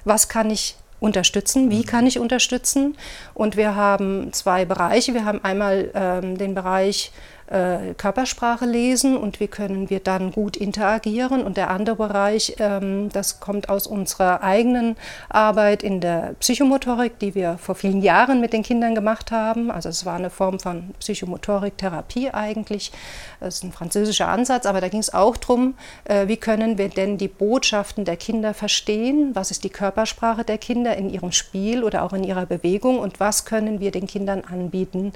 was 0.04 0.28
kann 0.28 0.50
ich 0.50 0.76
unterstützen. 1.04 1.70
Wie 1.70 1.84
kann 1.84 2.08
ich 2.08 2.18
unterstützen? 2.18 2.96
Und 3.34 3.58
wir 3.58 3.76
haben 3.76 4.32
zwei 4.32 4.64
Bereiche. 4.64 5.14
Wir 5.14 5.26
haben 5.26 5.44
einmal 5.44 5.92
ähm, 5.94 6.38
den 6.38 6.56
Bereich 6.56 7.12
äh, 7.48 7.94
Körpersprache 7.98 8.66
lesen 8.66 9.18
und 9.18 9.40
wie 9.40 9.48
können 9.48 9.90
wir 9.90 10.00
dann 10.00 10.32
gut 10.32 10.58
interagieren. 10.58 11.44
Und 11.44 11.58
der 11.58 11.70
andere 11.70 11.96
Bereich, 11.96 12.56
ähm, 12.60 13.10
das 13.12 13.40
kommt 13.40 13.70
aus 13.70 13.88
unserer 13.88 14.42
eigenen 14.42 14.96
Arbeit 15.30 15.84
in 15.84 16.00
der 16.00 16.36
Psychomotorik, 16.40 17.20
die 17.20 17.36
wir 17.36 17.58
vor 17.58 17.76
vielen 17.76 18.02
Jahren 18.02 18.42
mit 18.42 18.54
den 18.54 18.64
Kindern 18.64 18.96
gemacht 18.96 19.32
haben. 19.32 19.72
Also 19.72 19.90
es 19.90 20.06
war 20.06 20.16
eine 20.16 20.30
Form 20.30 20.60
von 20.60 20.94
Psychomotorik-Therapie 21.00 22.32
eigentlich. 22.32 22.92
Das 23.40 23.56
ist 23.56 23.64
ein 23.64 23.72
französischer 23.72 24.28
Ansatz, 24.28 24.66
aber 24.66 24.80
da 24.82 24.88
ging 24.88 25.02
es 25.02 25.14
auch 25.14 25.38
darum, 25.38 25.76
äh, 26.06 26.28
wie 26.28 26.38
können 26.38 26.78
wir 26.78 26.90
denn 26.90 27.18
die 27.18 27.28
Botschaften 27.28 28.06
der 28.06 28.18
Kinder 28.18 28.54
verstehen? 28.54 29.32
Was 29.34 29.52
ist 29.52 29.64
die 29.64 29.70
Körpersprache 29.70 30.44
der 30.44 30.58
Kinder 30.58 30.96
in 30.96 31.10
ihrem 31.10 31.32
Spiel 31.32 31.84
oder 31.84 32.04
auch 32.04 32.14
in 32.14 32.24
ihrer 32.24 32.46
Bewegung? 32.46 33.00
Und 33.00 33.20
was 33.20 33.46
können 33.46 33.80
wir 33.80 33.92
den 33.92 34.08
Kindern 34.08 34.42
anbieten, 34.42 35.12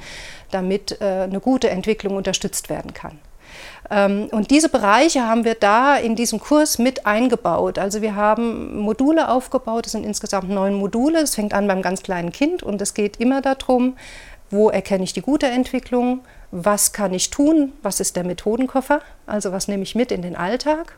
damit 0.52 1.00
äh, 1.02 1.24
eine 1.24 1.40
gute 1.40 1.70
Entwicklung 1.70 2.17
unterstützt 2.18 2.70
werden 2.70 2.94
kann. 2.94 3.20
Ähm, 3.90 4.28
und 4.32 4.52
diese 4.52 4.70
Bereiche 4.70 5.28
haben 5.28 5.46
wir 5.46 5.56
da 5.56 5.96
in 5.96 6.16
diesem 6.16 6.40
Kurs 6.40 6.78
mit 6.78 7.06
eingebaut. 7.06 7.80
Also 7.80 8.02
wir 8.02 8.16
haben 8.16 8.78
Module 8.78 9.30
aufgebaut, 9.30 9.86
es 9.86 9.94
sind 9.94 10.06
insgesamt 10.06 10.50
neun 10.50 10.74
Module. 10.74 11.20
Es 11.20 11.36
fängt 11.36 11.54
an 11.54 11.68
beim 11.68 11.82
ganz 11.82 12.04
kleinen 12.04 12.32
Kind 12.32 12.64
und 12.64 12.82
es 12.82 12.94
geht 12.94 13.18
immer 13.18 13.42
darum, 13.42 13.96
wo 14.50 14.70
erkenne 14.70 15.04
ich 15.04 15.14
die 15.14 15.22
gute 15.22 15.48
Entwicklung, 15.48 16.22
was 16.52 16.94
kann 16.94 17.14
ich 17.14 17.30
tun, 17.30 17.74
was 17.82 18.00
ist 18.00 18.16
der 18.16 18.24
Methodenkoffer, 18.24 19.02
also 19.26 19.52
was 19.52 19.68
nehme 19.68 19.84
ich 19.84 19.96
mit 19.96 20.12
in 20.12 20.22
den 20.22 20.36
Alltag, 20.38 20.96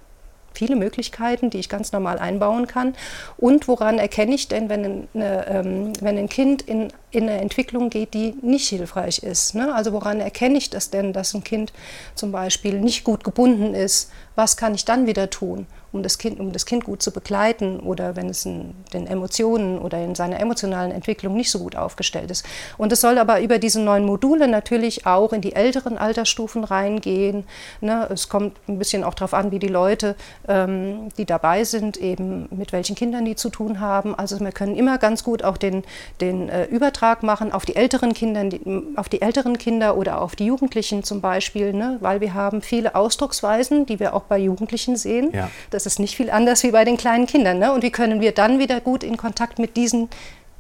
viele 0.54 0.76
Möglichkeiten, 0.76 1.50
die 1.50 1.60
ich 1.60 1.70
ganz 1.70 1.92
normal 1.92 2.20
einbauen 2.20 2.68
kann. 2.68 2.96
Und 3.38 3.68
woran 3.68 3.98
erkenne 4.00 4.36
ich 4.36 4.48
denn, 4.48 4.70
wenn 4.70 4.86
ein, 4.86 5.08
eine, 5.14 5.48
ähm, 5.48 5.94
wenn 6.02 6.18
ein 6.18 6.30
Kind 6.30 6.62
in 6.62 6.90
in 7.12 7.24
eine 7.24 7.42
Entwicklung 7.42 7.90
geht, 7.90 8.14
die 8.14 8.36
nicht 8.42 8.68
hilfreich 8.68 9.24
ist. 9.24 9.56
Ne? 9.56 9.74
Also 9.74 9.94
woran 9.94 10.20
erkenne 10.20 10.58
ich 10.58 10.70
das 10.70 10.90
denn, 10.90 11.14
dass 11.14 11.34
ein 11.34 11.44
Kind 11.44 11.74
zum 12.16 12.32
Beispiel 12.32 12.80
nicht 12.80 13.04
gut 13.04 13.24
gebunden 13.24 13.74
ist? 13.74 14.12
Was 14.36 14.58
kann 14.58 14.76
ich 14.76 14.86
dann 14.86 15.08
wieder 15.08 15.30
tun? 15.30 15.66
Um 15.92 16.04
das 16.04 16.18
Kind, 16.18 16.40
um 16.40 16.52
das 16.52 16.66
Kind 16.66 16.84
gut 16.84 17.02
zu 17.02 17.12
begleiten 17.12 17.80
oder 17.80 18.16
wenn 18.16 18.30
es 18.30 18.46
in 18.46 18.76
den 18.94 19.08
Emotionen 19.08 19.80
oder 19.80 20.04
in 20.04 20.16
seiner 20.16 20.40
emotionalen 20.40 20.92
Entwicklung 20.92 21.36
nicht 21.36 21.52
so 21.52 21.60
gut 21.60 21.76
aufgestellt 21.76 22.32
ist. 22.32 22.46
Und 22.78 22.92
es 22.92 23.02
soll 23.02 23.18
aber 23.18 23.42
über 23.42 23.58
diese 23.60 23.82
neuen 23.82 24.06
Module 24.06 24.48
natürlich 24.48 25.06
auch 25.06 25.34
in 25.34 25.42
die 25.42 25.54
älteren 25.54 25.98
Altersstufen 25.98 26.64
reingehen. 26.64 27.46
Ne? 27.82 28.08
Es 28.12 28.30
kommt 28.30 28.58
ein 28.68 28.78
bisschen 28.78 29.04
auch 29.04 29.14
darauf 29.14 29.34
an, 29.34 29.52
wie 29.52 29.60
die 29.60 29.68
Leute, 29.68 30.16
ähm, 30.48 31.10
die 31.18 31.26
dabei 31.26 31.64
sind, 31.64 31.98
eben 31.98 32.48
mit 32.52 32.72
welchen 32.72 32.96
Kindern 32.96 33.26
die 33.26 33.36
zu 33.36 33.50
tun 33.50 33.80
haben. 33.80 34.16
Also 34.16 34.40
wir 34.40 34.52
können 34.52 34.76
immer 34.76 34.98
ganz 34.98 35.24
gut 35.24 35.44
auch 35.44 35.58
den, 35.58 35.84
den 36.22 36.50
äh, 36.50 36.66
Übertrag 36.66 37.24
machen 37.24 37.52
auf 37.52 37.66
die 37.66 37.76
älteren 37.76 38.14
Kinder, 38.14 38.44
die, 38.46 38.62
auf 38.96 39.10
die 39.10 39.22
älteren 39.22 39.58
Kinder 39.58 39.98
oder 39.98 40.22
auf 40.22 40.36
die 40.36 40.46
Jugendlichen 40.46 41.04
zum 41.04 41.22
Beispiel, 41.22 41.74
ne? 41.74 41.98
weil 42.02 42.22
wir 42.22 42.34
haben 42.34 42.62
viele 42.62 42.96
Ausdrucksweisen, 42.96 43.86
die 43.86 44.00
wir 44.00 44.14
auch 44.14 44.24
bei 44.24 44.38
Jugendlichen 44.38 44.96
sehen. 44.96 45.32
Ja. 45.34 45.50
Das 45.72 45.79
ist 45.86 46.00
nicht 46.00 46.16
viel 46.16 46.30
anders 46.30 46.64
wie 46.64 46.72
bei 46.72 46.86
den 46.86 46.98
kleinen 46.98 47.26
Kindern. 47.26 47.60
Ne? 47.60 47.72
Und 47.74 47.84
wie 47.84 47.92
können 47.92 48.22
wir 48.22 48.32
dann 48.32 48.60
wieder 48.60 48.82
gut 48.82 49.04
in 49.04 49.18
Kontakt 49.18 49.60
mit 49.60 49.78
diesen 49.78 50.10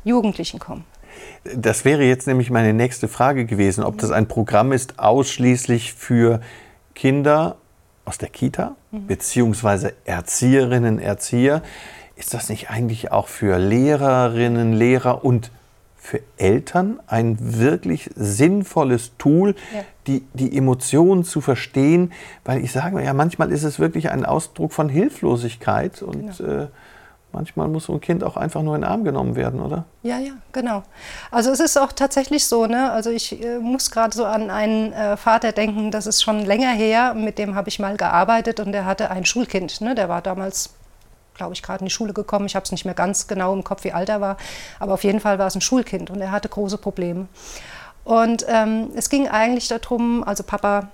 Jugendlichen 0.04 0.60
kommen? 0.60 0.86
Das 1.56 1.86
wäre 1.86 2.04
jetzt 2.04 2.28
nämlich 2.28 2.50
meine 2.50 2.74
nächste 2.74 3.08
Frage 3.08 3.46
gewesen, 3.46 3.84
ob 3.84 3.98
das 3.98 4.12
ein 4.12 4.28
Programm 4.28 4.72
ist 4.72 5.00
ausschließlich 5.00 5.94
für 5.94 6.42
Kinder 6.96 7.58
aus 8.06 8.18
der 8.18 8.30
Kita, 8.30 8.76
mhm. 8.92 9.08
beziehungsweise 9.08 9.94
Erzieherinnen, 10.06 11.00
Erzieher. 11.00 11.62
Ist 12.16 12.34
das 12.34 12.50
nicht 12.50 12.70
eigentlich 12.70 13.12
auch 13.12 13.28
für 13.28 13.58
Lehrerinnen, 13.58 14.74
Lehrer 14.74 15.24
und 15.24 15.52
für 16.00 16.22
Eltern 16.38 17.00
ein 17.08 17.38
wirklich 17.40 18.10
sinnvolles 18.16 19.12
Tool, 19.18 19.56
ja. 19.74 19.82
die, 20.08 20.24
die 20.34 20.58
Emotionen 20.58 21.26
zu 21.26 21.42
verstehen, 21.42 22.14
weil 22.46 22.64
ich 22.64 22.72
sage 22.72 23.04
ja, 23.04 23.14
manchmal 23.14 23.52
ist 23.52 23.64
es 23.64 23.80
wirklich 23.80 24.10
ein 24.10 24.26
Ausdruck 24.26 24.72
von 24.72 24.88
Hilflosigkeit 24.88 26.02
und 26.02 26.38
genau. 26.38 26.64
äh, 26.64 26.68
manchmal 27.34 27.68
muss 27.68 27.86
so 27.86 27.94
ein 27.94 28.02
Kind 28.02 28.24
auch 28.24 28.38
einfach 28.38 28.62
nur 28.62 28.76
in 28.76 28.82
den 28.82 28.90
Arm 28.90 29.04
genommen 29.04 29.36
werden, 29.36 29.60
oder? 29.60 29.86
Ja, 30.02 30.20
ja, 30.20 30.32
genau. 30.54 30.84
Also 31.32 31.52
es 31.52 31.60
ist 31.60 31.78
auch 31.78 31.92
tatsächlich 31.92 32.48
so, 32.48 32.66
ne? 32.66 32.92
Also 32.92 33.10
ich 33.10 33.44
äh, 33.44 33.60
muss 33.60 33.92
gerade 33.92 34.16
so 34.16 34.26
an 34.26 34.50
einen 34.50 34.94
äh, 34.94 35.18
Vater 35.18 35.52
denken, 35.52 35.92
das 35.92 36.08
ist 36.08 36.24
schon 36.24 36.46
länger 36.46 36.72
her, 36.72 37.14
mit 37.14 37.38
dem 37.38 37.56
habe 37.56 37.68
ich 37.68 37.78
mal 37.78 37.98
gearbeitet 37.98 38.62
und 38.62 38.72
der 38.72 38.86
hatte 38.86 39.12
ein 39.12 39.26
Schulkind, 39.26 39.82
ne? 39.82 39.96
Der 39.96 40.08
war 40.08 40.22
damals 40.22 40.74
glaube 41.40 41.54
ich, 41.54 41.64
gerade 41.64 41.80
in 41.80 41.86
die 41.86 41.92
Schule 41.92 42.14
gekommen. 42.14 42.46
Ich 42.46 42.56
habe 42.56 42.66
es 42.66 42.72
nicht 42.72 42.86
mehr 42.86 42.94
ganz 42.94 43.28
genau 43.28 43.54
im 43.54 43.64
Kopf, 43.64 43.86
wie 43.86 43.94
alt 43.94 44.10
er 44.10 44.20
war. 44.20 44.38
Aber 44.80 44.94
auf 44.94 45.04
jeden 45.04 45.22
Fall 45.22 45.40
war 45.40 45.48
es 45.48 45.56
ein 45.56 45.62
Schulkind 45.62 46.12
und 46.12 46.22
er 46.22 46.32
hatte 46.32 46.50
große 46.50 46.78
Probleme. 46.78 47.28
Und 48.04 48.46
ähm, 48.50 48.90
es 48.96 49.10
ging 49.10 49.28
eigentlich 49.28 49.68
darum, 49.70 50.24
also 50.24 50.44
Papa 50.44 50.90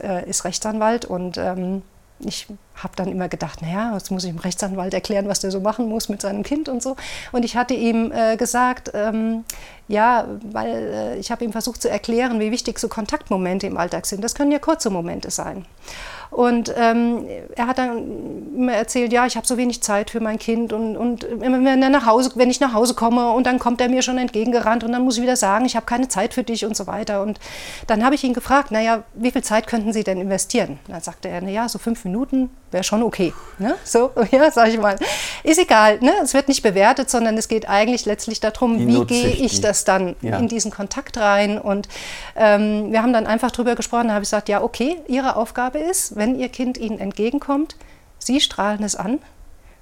äh, 0.00 0.28
ist 0.28 0.44
Rechtsanwalt 0.44 1.04
und 1.04 1.38
ähm, 1.38 1.82
ich 2.20 2.46
habe 2.76 2.94
dann 2.96 3.08
immer 3.08 3.28
gedacht, 3.28 3.62
naja, 3.62 3.92
jetzt 3.94 4.10
muss 4.10 4.24
ich 4.24 4.30
dem 4.30 4.38
Rechtsanwalt 4.38 4.94
erklären, 4.94 5.28
was 5.28 5.40
der 5.40 5.50
so 5.50 5.60
machen 5.60 5.88
muss 5.88 6.08
mit 6.08 6.20
seinem 6.20 6.42
Kind 6.44 6.68
und 6.68 6.82
so. 6.82 6.96
Und 7.32 7.44
ich 7.44 7.56
hatte 7.56 7.74
ihm 7.74 8.12
äh, 8.12 8.36
gesagt, 8.36 8.92
ähm, 8.94 9.44
ja, 9.88 10.26
weil 10.52 10.70
äh, 10.70 11.18
ich 11.18 11.30
habe 11.30 11.44
ihm 11.44 11.52
versucht 11.52 11.82
zu 11.82 11.90
erklären, 11.90 12.38
wie 12.40 12.52
wichtig 12.52 12.78
so 12.78 12.88
Kontaktmomente 12.88 13.66
im 13.66 13.76
Alltag 13.76 14.06
sind. 14.06 14.22
Das 14.22 14.34
können 14.34 14.52
ja 14.52 14.58
kurze 14.60 14.90
Momente 14.90 15.30
sein. 15.30 15.66
Und 16.34 16.74
ähm, 16.76 17.26
er 17.54 17.68
hat 17.68 17.78
dann 17.78 18.56
immer 18.56 18.72
erzählt, 18.72 19.12
ja, 19.12 19.24
ich 19.24 19.36
habe 19.36 19.46
so 19.46 19.56
wenig 19.56 19.84
Zeit 19.84 20.10
für 20.10 20.18
mein 20.18 20.40
Kind 20.40 20.72
und, 20.72 20.96
und 20.96 21.22
immer 21.22 21.64
wenn, 21.64 21.80
er 21.80 21.90
nach 21.90 22.06
Hause, 22.06 22.32
wenn 22.34 22.50
ich 22.50 22.58
nach 22.58 22.74
Hause 22.74 22.94
komme 22.94 23.30
und 23.30 23.46
dann 23.46 23.60
kommt 23.60 23.80
er 23.80 23.88
mir 23.88 24.02
schon 24.02 24.18
entgegengerannt 24.18 24.82
und 24.82 24.90
dann 24.90 25.04
muss 25.04 25.16
ich 25.16 25.22
wieder 25.22 25.36
sagen, 25.36 25.64
ich 25.64 25.76
habe 25.76 25.86
keine 25.86 26.08
Zeit 26.08 26.34
für 26.34 26.42
dich 26.42 26.64
und 26.64 26.76
so 26.76 26.88
weiter. 26.88 27.22
Und 27.22 27.38
dann 27.86 28.04
habe 28.04 28.16
ich 28.16 28.24
ihn 28.24 28.34
gefragt, 28.34 28.72
naja, 28.72 29.04
wie 29.14 29.30
viel 29.30 29.44
Zeit 29.44 29.68
könnten 29.68 29.92
Sie 29.92 30.02
denn 30.02 30.20
investieren? 30.20 30.80
Und 30.88 30.94
dann 30.94 31.02
sagte 31.02 31.28
er, 31.28 31.40
naja, 31.40 31.68
so 31.68 31.78
fünf 31.78 32.04
Minuten 32.04 32.50
wäre 32.72 32.82
schon 32.82 33.04
okay. 33.04 33.32
Ne? 33.58 33.76
So, 33.84 34.10
ja, 34.32 34.50
sage 34.50 34.70
ich 34.70 34.78
mal. 34.78 34.96
Ist 35.44 35.60
egal, 35.60 36.00
ne? 36.00 36.14
es 36.24 36.34
wird 36.34 36.48
nicht 36.48 36.64
bewertet, 36.64 37.08
sondern 37.08 37.38
es 37.38 37.46
geht 37.46 37.68
eigentlich 37.68 38.06
letztlich 38.06 38.40
darum, 38.40 38.80
wie, 38.80 38.88
wie 38.88 39.04
gehe 39.04 39.28
ich 39.28 39.60
das 39.60 39.84
dann 39.84 40.16
ja. 40.20 40.36
in 40.38 40.48
diesen 40.48 40.72
Kontakt 40.72 41.16
rein. 41.16 41.58
Und 41.60 41.88
ähm, 42.34 42.90
wir 42.90 43.02
haben 43.02 43.12
dann 43.12 43.28
einfach 43.28 43.52
drüber 43.52 43.76
gesprochen, 43.76 44.08
da 44.08 44.14
habe 44.14 44.24
ich 44.24 44.30
gesagt, 44.30 44.48
ja, 44.48 44.62
okay, 44.62 44.96
Ihre 45.06 45.36
Aufgabe 45.36 45.78
ist, 45.78 46.16
wenn 46.16 46.23
wenn 46.24 46.38
Ihr 46.38 46.48
Kind 46.48 46.78
Ihnen 46.78 46.98
entgegenkommt, 46.98 47.76
Sie 48.18 48.40
strahlen 48.40 48.82
es 48.82 48.96
an. 48.96 49.18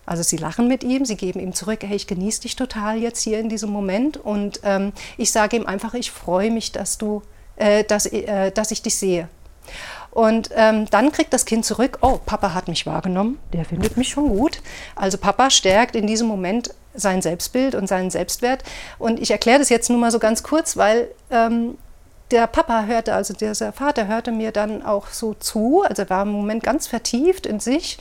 Also 0.04 0.24
Sie 0.24 0.36
lachen 0.36 0.66
mit 0.66 0.82
ihm, 0.82 1.04
Sie 1.04 1.16
geben 1.16 1.38
ihm 1.38 1.54
zurück, 1.54 1.80
hey, 1.84 1.94
ich 1.94 2.08
genieße 2.08 2.42
dich 2.42 2.56
total 2.56 2.98
jetzt 2.98 3.22
hier 3.22 3.38
in 3.38 3.48
diesem 3.48 3.70
Moment. 3.70 4.16
Und 4.16 4.60
ähm, 4.64 4.92
ich 5.16 5.30
sage 5.30 5.56
ihm 5.56 5.66
einfach, 5.66 5.94
ich 5.94 6.10
freue 6.10 6.50
mich, 6.50 6.72
dass, 6.72 6.98
du, 6.98 7.22
äh, 7.54 7.84
dass, 7.84 8.06
äh, 8.06 8.50
dass 8.50 8.72
ich 8.72 8.82
dich 8.82 8.96
sehe. 8.96 9.28
Und 10.10 10.50
ähm, 10.56 10.86
dann 10.90 11.12
kriegt 11.12 11.32
das 11.32 11.44
Kind 11.44 11.64
zurück, 11.64 11.98
oh, 12.02 12.18
Papa 12.26 12.52
hat 12.52 12.66
mich 12.66 12.84
wahrgenommen, 12.86 13.38
der 13.52 13.64
findet 13.64 13.96
mich 13.96 14.08
schon 14.08 14.28
gut. 14.28 14.60
Also 14.96 15.18
Papa 15.18 15.48
stärkt 15.48 15.94
in 15.94 16.08
diesem 16.08 16.26
Moment 16.26 16.74
sein 16.94 17.22
Selbstbild 17.22 17.76
und 17.76 17.86
seinen 17.86 18.10
Selbstwert. 18.10 18.64
Und 18.98 19.20
ich 19.20 19.30
erkläre 19.30 19.60
das 19.60 19.68
jetzt 19.68 19.88
nur 19.88 20.00
mal 20.00 20.10
so 20.10 20.18
ganz 20.18 20.42
kurz, 20.42 20.76
weil 20.76 21.08
ähm, 21.30 21.78
der 22.32 22.46
Papa 22.46 22.84
hörte, 22.84 23.14
also 23.14 23.34
dieser 23.34 23.72
Vater 23.72 24.08
hörte 24.08 24.32
mir 24.32 24.52
dann 24.52 24.82
auch 24.82 25.08
so 25.08 25.34
zu, 25.34 25.82
also 25.82 26.08
war 26.08 26.22
im 26.22 26.32
Moment 26.32 26.62
ganz 26.62 26.86
vertieft 26.86 27.46
in 27.46 27.60
sich 27.60 27.98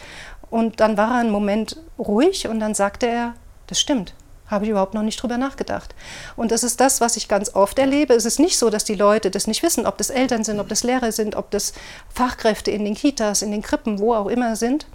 und 0.50 0.80
dann 0.80 0.98
war 0.98 1.12
er 1.12 1.20
einen 1.20 1.32
Moment 1.32 1.78
ruhig 2.00 2.48
und 2.48 2.60
dann 2.60 2.74
sagte 2.74 3.08
er, 3.08 3.34
das 3.68 3.80
stimmt, 3.80 4.14
habe 4.48 4.66
ich 4.66 4.72
überhaupt 4.72 4.94
noch 4.94 5.04
nicht 5.04 5.22
drüber 5.22 5.38
nachgedacht. 5.38 5.96
Und 6.36 6.52
das 6.52 6.64
ist 6.64 6.80
das, 6.80 7.00
was 7.00 7.18
ich 7.18 7.28
ganz 7.28 7.56
oft 7.56 7.80
erlebe. 7.80 8.14
Es 8.14 8.26
ist 8.26 8.40
nicht 8.40 8.58
so, 8.58 8.70
dass 8.70 8.84
die 8.84 8.96
Leute 8.96 9.32
das 9.32 9.48
nicht 9.48 9.64
wissen, 9.64 9.86
ob 9.86 9.98
das 9.98 10.10
Eltern 10.10 10.44
sind, 10.44 10.60
ob 10.60 10.68
das 10.68 10.84
Lehrer 10.84 11.12
sind, 11.12 11.36
ob 11.36 11.52
das 11.52 11.74
Fachkräfte 12.10 12.72
in 12.72 12.84
den 12.84 12.96
Kitas, 12.96 13.42
in 13.42 13.52
den 13.52 13.62
Krippen, 13.62 14.00
wo 14.00 14.14
auch 14.14 14.28
immer 14.28 14.56
sind 14.56 14.86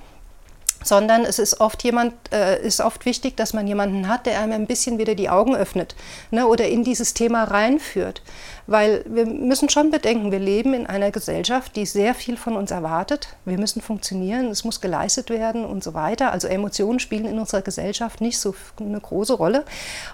sondern 0.85 1.25
es 1.25 1.38
ist 1.38 1.61
oft 1.61 1.83
jemand, 1.83 2.14
äh, 2.33 2.61
ist 2.64 2.80
oft 2.80 3.06
wichtig, 3.06 3.37
dass 3.37 3.52
man 3.52 3.66
jemanden 3.66 4.09
hat, 4.09 4.26
der 4.26 4.40
einem 4.40 4.52
ein 4.52 4.66
bisschen 4.66 4.99
wieder 4.99 5.14
die 5.14 5.28
Augen 5.28 5.54
öffnet 5.54 5.95
ne, 6.30 6.47
oder 6.47 6.68
in 6.68 6.85
dieses 6.85 7.14
Thema 7.14 7.45
reinführt. 7.45 8.23
Weil 8.66 9.04
wir 9.06 9.26
müssen 9.26 9.68
schon 9.68 9.90
bedenken, 9.90 10.33
wir 10.33 10.40
leben 10.40 10.75
in 10.75 10.87
einer 10.87 11.11
Gesellschaft, 11.11 11.76
die 11.76 11.87
sehr 11.87 12.14
viel 12.14 12.37
von 12.37 12.56
uns 12.56 12.71
erwartet. 12.71 13.28
Wir 13.45 13.59
müssen 13.59 13.80
funktionieren, 13.80 14.49
es 14.49 14.64
muss 14.64 14.80
geleistet 14.80 15.30
werden 15.30 15.64
und 15.64 15.85
so 15.85 15.95
weiter. 15.95 16.33
Also 16.33 16.49
Emotionen 16.49 16.99
spielen 16.99 17.26
in 17.26 17.38
unserer 17.38 17.62
Gesellschaft 17.62 18.21
nicht 18.21 18.38
so 18.38 18.54
eine 18.80 19.00
große 19.00 19.35
Rolle. 19.35 19.64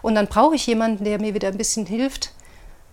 Und 0.02 0.14
dann 0.14 0.26
brauche 0.26 0.54
ich 0.54 0.66
jemanden, 0.66 1.04
der 1.04 1.18
mir 1.18 1.34
wieder 1.34 1.48
ein 1.48 1.56
bisschen 1.56 1.86
hilft, 1.86 2.32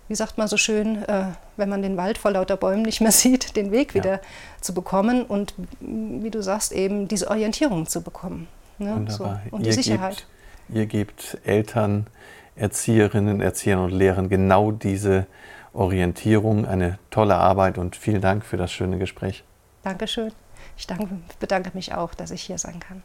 wie 0.10 0.16
sagt 0.16 0.38
man 0.38 0.48
so 0.48 0.58
schön, 0.58 1.04
äh, 1.04 1.26
wenn 1.56 1.70
man 1.70 1.82
den 1.82 1.96
Wald 1.96 2.18
vor 2.18 2.32
lauter 2.32 2.58
Bäumen 2.58 2.82
nicht 2.82 3.00
mehr 3.00 3.12
sieht, 3.14 3.56
den 3.56 3.72
Weg 3.72 3.94
wieder 3.94 4.14
ja. 4.14 4.22
zu 4.60 4.74
bekommen 4.74 5.24
und, 5.24 5.54
wie 5.80 6.32
du 6.32 6.42
sagst, 6.44 6.74
eben 6.74 7.08
diese 7.08 7.30
Orientierung 7.30 7.88
zu 7.88 8.02
bekommen. 8.02 8.48
Ne? 8.80 8.96
Wunderbar. 8.96 9.42
So. 9.46 9.56
Und 9.56 9.62
ihr 9.62 9.68
die 9.68 9.72
Sicherheit. 9.74 10.26
Gebt, 10.68 10.78
ihr 10.78 10.86
gebt 10.88 11.38
Eltern, 11.46 12.08
Erzieherinnen, 12.56 13.40
Erziehern 13.40 13.80
und 13.80 13.92
Lehrern 13.92 14.28
genau 14.28 14.72
diese 14.72 15.28
Orientierung, 15.74 16.66
eine 16.66 16.98
tolle 17.12 17.36
Arbeit 17.36 17.78
und 17.78 17.96
vielen 17.96 18.22
Dank 18.22 18.44
für 18.44 18.58
das 18.58 18.72
schöne 18.72 18.98
Gespräch. 18.98 19.44
Dankeschön. 19.84 20.32
Ich 20.76 20.88
danke, 20.88 21.08
bedanke 21.40 21.72
mich 21.74 21.94
auch, 21.94 22.14
dass 22.16 22.32
ich 22.32 22.42
hier 22.42 22.58
sein 22.58 22.80
kann. 22.80 23.04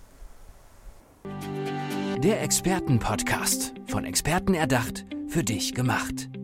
Der 2.23 2.43
Expertenpodcast, 2.43 3.75
von 3.87 4.05
Experten 4.05 4.55
erdacht, 4.55 5.05
für 5.29 5.45
dich 5.45 5.75
gemacht. 5.75 6.29